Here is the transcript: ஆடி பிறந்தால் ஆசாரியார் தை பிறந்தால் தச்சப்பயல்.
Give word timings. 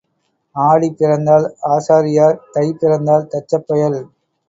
ஆடி 0.55 0.89
பிறந்தால் 0.91 1.45
ஆசாரியார் 1.73 2.41
தை 2.53 2.67
பிறந்தால் 2.73 3.29
தச்சப்பயல். 3.31 4.01